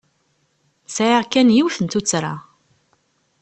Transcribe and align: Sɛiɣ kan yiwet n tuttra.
Sɛiɣ 0.95 1.23
kan 1.31 1.53
yiwet 1.55 1.77
n 1.81 1.87
tuttra. 1.91 2.33